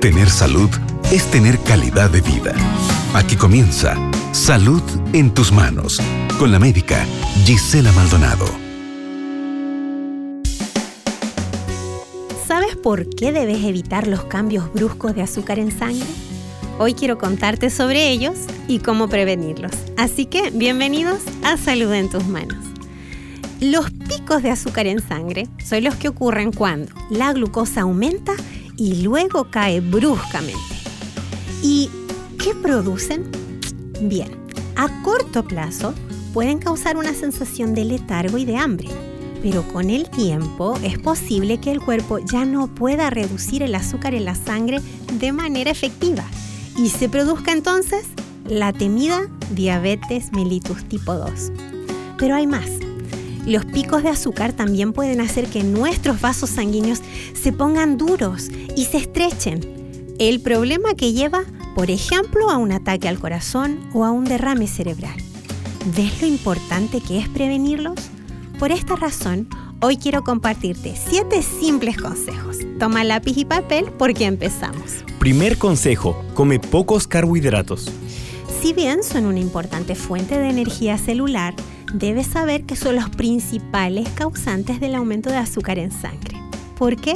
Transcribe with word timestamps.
Tener 0.00 0.30
salud 0.30 0.70
es 1.10 1.28
tener 1.28 1.58
calidad 1.58 2.08
de 2.08 2.20
vida. 2.20 2.54
Aquí 3.14 3.34
comienza 3.34 3.96
Salud 4.30 4.80
en 5.12 5.34
tus 5.34 5.50
manos 5.50 6.00
con 6.38 6.52
la 6.52 6.60
médica 6.60 7.04
Gisela 7.44 7.90
Maldonado. 7.90 8.46
¿Sabes 12.46 12.76
por 12.76 13.10
qué 13.10 13.32
debes 13.32 13.64
evitar 13.64 14.06
los 14.06 14.22
cambios 14.22 14.72
bruscos 14.72 15.16
de 15.16 15.22
azúcar 15.22 15.58
en 15.58 15.76
sangre? 15.76 16.06
Hoy 16.78 16.94
quiero 16.94 17.18
contarte 17.18 17.68
sobre 17.68 18.08
ellos 18.08 18.38
y 18.68 18.78
cómo 18.78 19.08
prevenirlos. 19.08 19.72
Así 19.96 20.26
que 20.26 20.50
bienvenidos 20.50 21.18
a 21.42 21.56
Salud 21.56 21.92
en 21.92 22.08
tus 22.08 22.24
manos. 22.24 22.64
Los 23.60 23.90
picos 23.90 24.44
de 24.44 24.50
azúcar 24.50 24.86
en 24.86 25.00
sangre 25.00 25.48
son 25.64 25.82
los 25.82 25.96
que 25.96 26.06
ocurren 26.06 26.52
cuando 26.52 26.94
la 27.10 27.32
glucosa 27.32 27.80
aumenta 27.80 28.34
y 28.78 29.02
luego 29.02 29.50
cae 29.50 29.80
bruscamente. 29.80 30.58
¿Y 31.62 31.90
qué 32.38 32.54
producen? 32.54 33.30
Bien, 34.00 34.30
a 34.76 35.02
corto 35.02 35.44
plazo 35.44 35.92
pueden 36.32 36.58
causar 36.58 36.96
una 36.96 37.12
sensación 37.12 37.74
de 37.74 37.84
letargo 37.84 38.38
y 38.38 38.44
de 38.44 38.56
hambre, 38.56 38.88
pero 39.42 39.62
con 39.72 39.90
el 39.90 40.08
tiempo 40.08 40.78
es 40.82 40.98
posible 40.98 41.58
que 41.58 41.72
el 41.72 41.80
cuerpo 41.80 42.20
ya 42.20 42.44
no 42.44 42.68
pueda 42.68 43.10
reducir 43.10 43.62
el 43.62 43.74
azúcar 43.74 44.14
en 44.14 44.24
la 44.24 44.36
sangre 44.36 44.80
de 45.18 45.32
manera 45.32 45.70
efectiva 45.70 46.24
y 46.76 46.90
se 46.90 47.08
produzca 47.08 47.52
entonces 47.52 48.06
la 48.46 48.72
temida 48.72 49.26
diabetes 49.50 50.32
mellitus 50.32 50.84
tipo 50.84 51.14
2. 51.14 51.52
Pero 52.18 52.36
hay 52.36 52.46
más. 52.46 52.87
Los 53.48 53.64
picos 53.64 54.02
de 54.02 54.10
azúcar 54.10 54.52
también 54.52 54.92
pueden 54.92 55.22
hacer 55.22 55.46
que 55.46 55.64
nuestros 55.64 56.20
vasos 56.20 56.50
sanguíneos 56.50 57.00
se 57.32 57.50
pongan 57.50 57.96
duros 57.96 58.50
y 58.76 58.84
se 58.84 58.98
estrechen. 58.98 60.14
El 60.18 60.42
problema 60.42 60.92
que 60.94 61.14
lleva, 61.14 61.44
por 61.74 61.90
ejemplo, 61.90 62.50
a 62.50 62.58
un 62.58 62.72
ataque 62.72 63.08
al 63.08 63.18
corazón 63.18 63.80
o 63.94 64.04
a 64.04 64.10
un 64.10 64.26
derrame 64.26 64.66
cerebral. 64.66 65.16
¿Ves 65.96 66.20
lo 66.20 66.26
importante 66.26 67.00
que 67.00 67.18
es 67.18 67.28
prevenirlos? 67.30 67.94
Por 68.58 68.70
esta 68.70 68.96
razón, 68.96 69.48
hoy 69.80 69.96
quiero 69.96 70.24
compartirte 70.24 70.94
7 70.94 71.40
simples 71.40 71.96
consejos. 71.96 72.58
Toma 72.78 73.02
lápiz 73.02 73.38
y 73.38 73.46
papel 73.46 73.86
porque 73.96 74.26
empezamos. 74.26 75.06
Primer 75.18 75.56
consejo, 75.56 76.22
come 76.34 76.60
pocos 76.60 77.06
carbohidratos. 77.06 77.90
Si 78.60 78.74
bien 78.74 79.02
son 79.02 79.24
una 79.24 79.40
importante 79.40 79.94
fuente 79.94 80.38
de 80.38 80.50
energía 80.50 80.98
celular, 80.98 81.54
debes 81.92 82.26
saber 82.26 82.64
que 82.64 82.76
son 82.76 82.96
los 82.96 83.08
principales 83.10 84.08
causantes 84.10 84.80
del 84.80 84.94
aumento 84.94 85.30
de 85.30 85.36
azúcar 85.36 85.78
en 85.78 85.90
sangre. 85.90 86.36
¿Por 86.76 86.96
qué? 86.96 87.14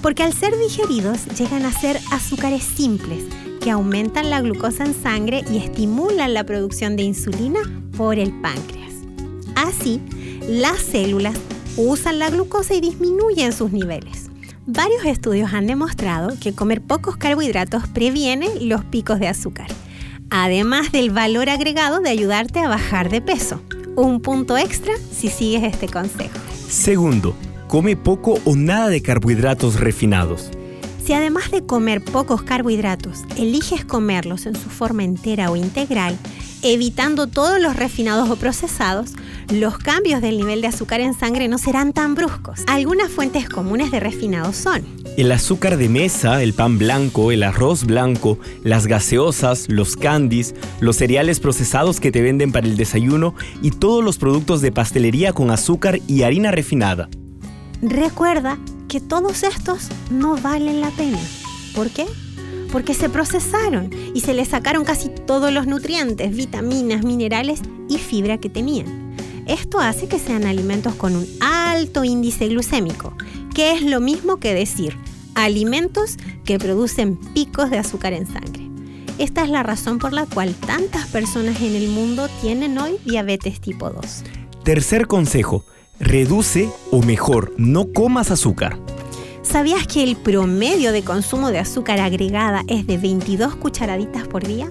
Porque 0.00 0.22
al 0.22 0.32
ser 0.32 0.58
digeridos 0.58 1.26
llegan 1.38 1.64
a 1.64 1.72
ser 1.72 1.98
azúcares 2.10 2.62
simples 2.62 3.24
que 3.60 3.70
aumentan 3.70 4.30
la 4.30 4.40
glucosa 4.40 4.84
en 4.84 4.94
sangre 4.94 5.44
y 5.50 5.58
estimulan 5.58 6.34
la 6.34 6.44
producción 6.44 6.96
de 6.96 7.04
insulina 7.04 7.60
por 7.96 8.18
el 8.18 8.32
páncreas. 8.40 8.92
Así, 9.54 10.00
las 10.48 10.80
células 10.80 11.36
usan 11.76 12.18
la 12.18 12.28
glucosa 12.28 12.74
y 12.74 12.80
disminuyen 12.80 13.52
sus 13.52 13.72
niveles. 13.72 14.30
Varios 14.66 15.04
estudios 15.04 15.52
han 15.52 15.66
demostrado 15.66 16.36
que 16.40 16.54
comer 16.54 16.82
pocos 16.82 17.16
carbohidratos 17.16 17.86
previene 17.88 18.48
los 18.60 18.84
picos 18.84 19.20
de 19.20 19.28
azúcar, 19.28 19.68
además 20.30 20.92
del 20.92 21.10
valor 21.10 21.48
agregado 21.48 22.00
de 22.00 22.10
ayudarte 22.10 22.60
a 22.60 22.68
bajar 22.68 23.08
de 23.08 23.20
peso 23.20 23.60
un 23.96 24.20
punto 24.20 24.56
extra 24.56 24.94
si 24.96 25.28
sigues 25.28 25.62
este 25.64 25.88
consejo. 25.88 26.38
Segundo, 26.68 27.34
come 27.68 27.96
poco 27.96 28.38
o 28.44 28.56
nada 28.56 28.88
de 28.88 29.02
carbohidratos 29.02 29.80
refinados. 29.80 30.50
Si 31.04 31.12
además 31.12 31.50
de 31.50 31.66
comer 31.66 32.02
pocos 32.02 32.42
carbohidratos, 32.42 33.24
eliges 33.36 33.84
comerlos 33.84 34.46
en 34.46 34.54
su 34.54 34.70
forma 34.70 35.02
entera 35.02 35.50
o 35.50 35.56
integral, 35.56 36.16
evitando 36.62 37.26
todos 37.26 37.60
los 37.60 37.76
refinados 37.76 38.30
o 38.30 38.36
procesados, 38.36 39.12
los 39.50 39.78
cambios 39.78 40.22
del 40.22 40.38
nivel 40.38 40.60
de 40.60 40.68
azúcar 40.68 41.00
en 41.00 41.14
sangre 41.14 41.48
no 41.48 41.58
serán 41.58 41.92
tan 41.92 42.14
bruscos. 42.14 42.60
Algunas 42.66 43.10
fuentes 43.10 43.48
comunes 43.48 43.90
de 43.90 44.00
refinados 44.00 44.56
son 44.56 45.02
el 45.16 45.30
azúcar 45.30 45.76
de 45.76 45.88
mesa, 45.88 46.42
el 46.42 46.54
pan 46.54 46.78
blanco, 46.78 47.32
el 47.32 47.42
arroz 47.42 47.84
blanco, 47.84 48.38
las 48.64 48.86
gaseosas, 48.86 49.66
los 49.68 49.96
candies, 49.96 50.54
los 50.80 50.96
cereales 50.96 51.38
procesados 51.38 52.00
que 52.00 52.10
te 52.10 52.22
venden 52.22 52.52
para 52.52 52.66
el 52.66 52.76
desayuno 52.76 53.34
y 53.60 53.72
todos 53.72 54.02
los 54.02 54.18
productos 54.18 54.62
de 54.62 54.72
pastelería 54.72 55.32
con 55.32 55.50
azúcar 55.50 56.00
y 56.06 56.22
harina 56.22 56.50
refinada. 56.50 57.08
Recuerda 57.82 58.58
que 58.88 59.00
todos 59.00 59.42
estos 59.42 59.88
no 60.10 60.36
valen 60.36 60.80
la 60.80 60.90
pena. 60.90 61.18
¿Por 61.74 61.90
qué? 61.90 62.06
Porque 62.72 62.94
se 62.94 63.08
procesaron 63.08 63.90
y 64.14 64.20
se 64.20 64.34
les 64.34 64.48
sacaron 64.48 64.84
casi 64.84 65.10
todos 65.10 65.52
los 65.52 65.66
nutrientes, 65.66 66.34
vitaminas, 66.34 67.04
minerales 67.04 67.60
y 67.88 67.98
fibra 67.98 68.38
que 68.38 68.48
tenían. 68.48 69.14
Esto 69.46 69.78
hace 69.78 70.08
que 70.08 70.18
sean 70.18 70.46
alimentos 70.46 70.94
con 70.94 71.14
un 71.14 71.26
alto 71.40 72.02
índice 72.02 72.48
glucémico 72.48 73.14
que 73.54 73.72
es 73.72 73.82
lo 73.82 74.00
mismo 74.00 74.38
que 74.38 74.54
decir 74.54 74.96
alimentos 75.34 76.16
que 76.44 76.58
producen 76.58 77.16
picos 77.16 77.70
de 77.70 77.78
azúcar 77.78 78.12
en 78.12 78.26
sangre. 78.26 78.68
Esta 79.18 79.44
es 79.44 79.50
la 79.50 79.62
razón 79.62 79.98
por 79.98 80.12
la 80.12 80.26
cual 80.26 80.54
tantas 80.54 81.06
personas 81.08 81.60
en 81.60 81.74
el 81.74 81.88
mundo 81.88 82.28
tienen 82.40 82.78
hoy 82.78 82.98
diabetes 83.04 83.60
tipo 83.60 83.90
2. 83.90 84.24
Tercer 84.64 85.06
consejo, 85.06 85.64
reduce 86.00 86.68
o 86.90 87.02
mejor, 87.02 87.52
no 87.56 87.92
comas 87.92 88.30
azúcar. 88.30 88.78
¿Sabías 89.52 89.86
que 89.86 90.02
el 90.02 90.16
promedio 90.16 90.92
de 90.92 91.04
consumo 91.04 91.50
de 91.50 91.58
azúcar 91.58 92.00
agregada 92.00 92.64
es 92.68 92.86
de 92.86 92.96
22 92.96 93.54
cucharaditas 93.56 94.26
por 94.26 94.46
día? 94.46 94.70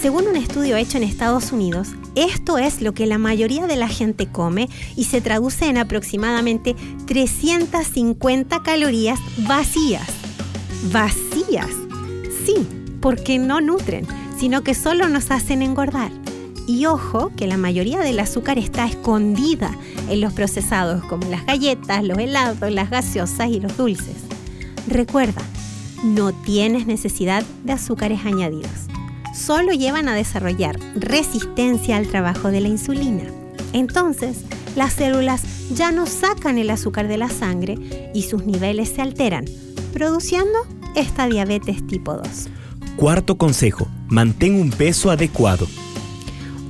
Según 0.00 0.26
un 0.26 0.34
estudio 0.34 0.76
hecho 0.76 0.96
en 0.96 1.04
Estados 1.04 1.52
Unidos, 1.52 1.90
esto 2.16 2.58
es 2.58 2.82
lo 2.82 2.94
que 2.94 3.06
la 3.06 3.18
mayoría 3.18 3.68
de 3.68 3.76
la 3.76 3.86
gente 3.86 4.26
come 4.26 4.68
y 4.96 5.04
se 5.04 5.20
traduce 5.20 5.66
en 5.66 5.78
aproximadamente 5.78 6.74
350 7.06 8.64
calorías 8.64 9.20
vacías. 9.46 10.08
Vacías. 10.90 11.70
Sí, 12.44 12.66
porque 13.00 13.38
no 13.38 13.60
nutren, 13.60 14.04
sino 14.36 14.64
que 14.64 14.74
solo 14.74 15.08
nos 15.08 15.30
hacen 15.30 15.62
engordar. 15.62 16.21
Y 16.66 16.86
ojo 16.86 17.30
que 17.36 17.46
la 17.46 17.56
mayoría 17.56 18.00
del 18.00 18.20
azúcar 18.20 18.58
está 18.58 18.86
escondida 18.86 19.76
en 20.08 20.20
los 20.20 20.32
procesados 20.32 21.04
como 21.04 21.28
las 21.28 21.44
galletas, 21.46 22.04
los 22.04 22.18
helados, 22.18 22.70
las 22.70 22.90
gaseosas 22.90 23.48
y 23.48 23.60
los 23.60 23.76
dulces. 23.76 24.16
Recuerda, 24.86 25.42
no 26.04 26.32
tienes 26.32 26.86
necesidad 26.86 27.44
de 27.64 27.72
azúcares 27.72 28.24
añadidos 28.24 28.92
solo 29.32 29.72
llevan 29.72 30.08
a 30.08 30.14
desarrollar 30.14 30.78
resistencia 30.94 31.96
al 31.96 32.08
trabajo 32.08 32.50
de 32.50 32.60
la 32.60 32.68
insulina. 32.68 33.24
Entonces, 33.72 34.44
las 34.76 34.94
células 34.94 35.42
ya 35.74 35.90
no 35.90 36.06
sacan 36.06 36.58
el 36.58 36.70
azúcar 36.70 37.08
de 37.08 37.16
la 37.16 37.28
sangre 37.28 38.10
y 38.14 38.22
sus 38.22 38.44
niveles 38.44 38.90
se 38.90 39.02
alteran, 39.02 39.46
produciendo 39.92 40.58
esta 40.94 41.26
diabetes 41.26 41.86
tipo 41.86 42.14
2. 42.14 42.26
Cuarto 42.96 43.38
consejo, 43.38 43.88
mantén 44.08 44.54
un 44.54 44.70
peso 44.70 45.10
adecuado. 45.10 45.66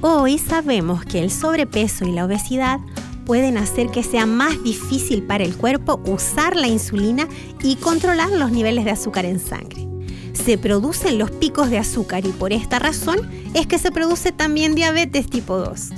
Hoy 0.02 0.38
sabemos 0.38 1.04
que 1.04 1.20
el 1.20 1.30
sobrepeso 1.30 2.04
y 2.04 2.12
la 2.12 2.26
obesidad 2.26 2.80
pueden 3.24 3.56
hacer 3.56 3.88
que 3.88 4.02
sea 4.02 4.26
más 4.26 4.62
difícil 4.62 5.22
para 5.22 5.44
el 5.44 5.56
cuerpo 5.56 6.00
usar 6.04 6.56
la 6.56 6.66
insulina 6.66 7.26
y 7.62 7.76
controlar 7.76 8.30
los 8.30 8.50
niveles 8.50 8.84
de 8.84 8.90
azúcar 8.90 9.24
en 9.24 9.40
sangre 9.40 9.92
se 10.44 10.58
producen 10.58 11.18
los 11.18 11.30
picos 11.30 11.70
de 11.70 11.78
azúcar 11.78 12.26
y 12.26 12.30
por 12.30 12.52
esta 12.52 12.78
razón 12.78 13.18
es 13.54 13.66
que 13.66 13.78
se 13.78 13.92
produce 13.92 14.32
también 14.32 14.74
diabetes 14.74 15.28
tipo 15.28 15.56
2. 15.56 15.90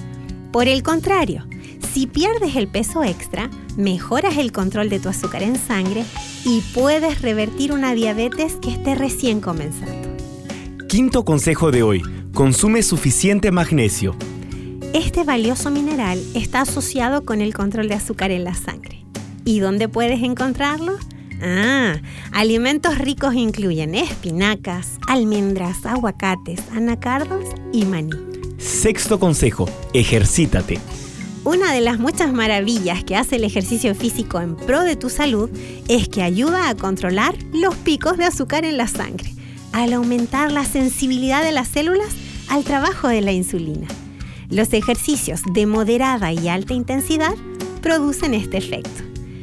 Por 0.52 0.68
el 0.68 0.82
contrario, 0.82 1.46
si 1.92 2.06
pierdes 2.06 2.56
el 2.56 2.68
peso 2.68 3.02
extra, 3.02 3.50
mejoras 3.76 4.36
el 4.36 4.52
control 4.52 4.88
de 4.88 5.00
tu 5.00 5.08
azúcar 5.08 5.42
en 5.42 5.56
sangre 5.56 6.04
y 6.44 6.60
puedes 6.74 7.22
revertir 7.22 7.72
una 7.72 7.94
diabetes 7.94 8.56
que 8.60 8.70
esté 8.70 8.94
recién 8.94 9.40
comenzando. 9.40 10.14
Quinto 10.88 11.24
consejo 11.24 11.70
de 11.70 11.82
hoy, 11.82 12.02
consume 12.34 12.82
suficiente 12.82 13.52
magnesio. 13.52 14.16
Este 14.92 15.22
valioso 15.22 15.70
mineral 15.70 16.20
está 16.34 16.62
asociado 16.62 17.24
con 17.24 17.40
el 17.40 17.54
control 17.54 17.88
de 17.88 17.94
azúcar 17.94 18.32
en 18.32 18.42
la 18.42 18.54
sangre. 18.54 19.04
¿Y 19.44 19.60
dónde 19.60 19.88
puedes 19.88 20.20
encontrarlo? 20.22 20.98
Ah, 21.40 21.96
alimentos 22.32 22.98
ricos 22.98 23.34
incluyen 23.34 23.94
espinacas, 23.94 24.98
almendras, 25.06 25.86
aguacates, 25.86 26.60
anacardos 26.72 27.44
y 27.72 27.84
maní. 27.84 28.10
Sexto 28.58 29.20
consejo, 29.20 29.68
ejercítate. 29.92 30.80
Una 31.44 31.72
de 31.72 31.82
las 31.82 32.00
muchas 32.00 32.32
maravillas 32.32 33.04
que 33.04 33.16
hace 33.16 33.36
el 33.36 33.44
ejercicio 33.44 33.94
físico 33.94 34.40
en 34.40 34.56
pro 34.56 34.82
de 34.82 34.96
tu 34.96 35.08
salud 35.08 35.50
es 35.88 36.08
que 36.08 36.22
ayuda 36.22 36.68
a 36.68 36.74
controlar 36.74 37.36
los 37.52 37.76
picos 37.76 38.16
de 38.16 38.24
azúcar 38.24 38.64
en 38.64 38.76
la 38.76 38.88
sangre, 38.88 39.32
al 39.72 39.92
aumentar 39.92 40.50
la 40.50 40.64
sensibilidad 40.64 41.44
de 41.44 41.52
las 41.52 41.68
células 41.68 42.23
al 42.54 42.62
trabajo 42.62 43.08
de 43.08 43.20
la 43.20 43.32
insulina. 43.32 43.88
Los 44.48 44.72
ejercicios 44.72 45.42
de 45.52 45.66
moderada 45.66 46.32
y 46.32 46.48
alta 46.48 46.72
intensidad 46.72 47.34
producen 47.82 48.32
este 48.32 48.58
efecto. 48.58 49.02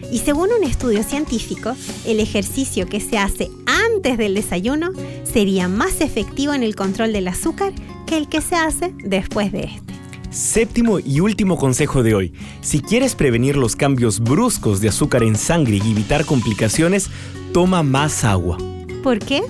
Y 0.09 0.19
según 0.19 0.49
un 0.57 0.63
estudio 0.63 1.03
científico, 1.03 1.75
el 2.05 2.21
ejercicio 2.21 2.87
que 2.87 3.01
se 3.01 3.17
hace 3.17 3.51
antes 3.65 4.17
del 4.17 4.35
desayuno 4.35 4.91
sería 5.25 5.67
más 5.67 5.99
efectivo 5.99 6.53
en 6.53 6.63
el 6.63 6.75
control 6.75 7.11
del 7.11 7.27
azúcar 7.27 7.73
que 8.07 8.15
el 8.15 8.29
que 8.29 8.39
se 8.39 8.55
hace 8.55 8.93
después 9.03 9.51
de 9.51 9.63
este. 9.65 9.93
Séptimo 10.29 10.99
y 10.99 11.19
último 11.19 11.57
consejo 11.57 12.03
de 12.03 12.15
hoy. 12.15 12.33
Si 12.61 12.79
quieres 12.79 13.15
prevenir 13.15 13.57
los 13.57 13.75
cambios 13.75 14.21
bruscos 14.21 14.79
de 14.79 14.87
azúcar 14.87 15.23
en 15.23 15.35
sangre 15.35 15.81
y 15.83 15.91
evitar 15.91 16.23
complicaciones, 16.23 17.09
toma 17.51 17.83
más 17.83 18.23
agua. 18.23 18.57
¿Por 19.03 19.19
qué? 19.19 19.41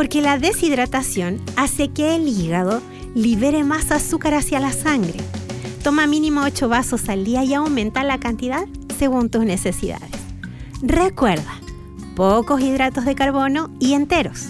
Porque 0.00 0.22
la 0.22 0.38
deshidratación 0.38 1.42
hace 1.56 1.90
que 1.90 2.16
el 2.16 2.26
hígado 2.26 2.80
libere 3.14 3.64
más 3.64 3.90
azúcar 3.90 4.32
hacia 4.32 4.58
la 4.58 4.72
sangre. 4.72 5.20
Toma 5.84 6.06
mínimo 6.06 6.40
8 6.42 6.70
vasos 6.70 7.10
al 7.10 7.22
día 7.22 7.44
y 7.44 7.52
aumenta 7.52 8.02
la 8.02 8.18
cantidad 8.18 8.64
según 8.98 9.28
tus 9.28 9.44
necesidades. 9.44 10.08
Recuerda, 10.80 11.60
pocos 12.16 12.62
hidratos 12.62 13.04
de 13.04 13.14
carbono 13.14 13.68
y 13.78 13.92
enteros, 13.92 14.46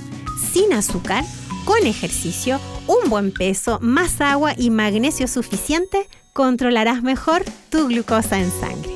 sin 0.52 0.73
azúcar, 0.73 1.25
con 1.64 1.85
ejercicio, 1.85 2.61
un 2.87 3.11
buen 3.11 3.32
peso, 3.32 3.81
más 3.82 4.20
agua 4.20 4.52
y 4.56 4.70
magnesio 4.70 5.26
suficiente, 5.26 6.08
controlarás 6.32 7.02
mejor 7.02 7.43
tu 7.70 7.88
glucosa 7.88 8.38
en 8.38 8.52
sangre. 8.52 8.94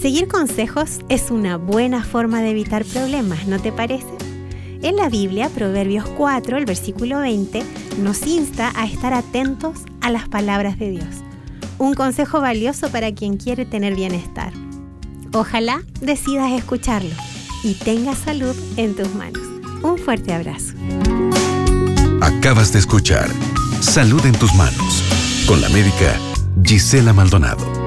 Seguir 0.00 0.28
consejos 0.28 1.00
es 1.08 1.32
una 1.32 1.56
buena 1.56 2.04
forma 2.04 2.42
de 2.42 2.50
evitar 2.50 2.84
problemas, 2.84 3.48
¿no 3.48 3.58
te 3.58 3.72
parece? 3.72 4.33
En 4.84 4.96
la 4.96 5.08
Biblia, 5.08 5.48
Proverbios 5.48 6.06
4, 6.06 6.58
el 6.58 6.66
versículo 6.66 7.20
20, 7.20 7.62
nos 8.02 8.26
insta 8.26 8.70
a 8.76 8.84
estar 8.84 9.14
atentos 9.14 9.78
a 10.02 10.10
las 10.10 10.28
palabras 10.28 10.78
de 10.78 10.90
Dios. 10.90 11.22
Un 11.78 11.94
consejo 11.94 12.42
valioso 12.42 12.90
para 12.90 13.14
quien 13.14 13.38
quiere 13.38 13.64
tener 13.64 13.94
bienestar. 13.94 14.52
Ojalá 15.32 15.82
decidas 16.02 16.52
escucharlo 16.52 17.14
y 17.62 17.72
tengas 17.72 18.18
salud 18.18 18.54
en 18.76 18.94
tus 18.94 19.14
manos. 19.14 19.42
Un 19.82 19.96
fuerte 19.96 20.34
abrazo. 20.34 20.74
Acabas 22.20 22.70
de 22.74 22.80
escuchar 22.80 23.30
Salud 23.80 24.24
en 24.26 24.32
tus 24.32 24.54
manos 24.54 25.02
con 25.46 25.62
la 25.62 25.70
médica 25.70 26.14
Gisela 26.62 27.14
Maldonado. 27.14 27.83